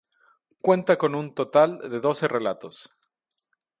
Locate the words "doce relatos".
1.99-2.97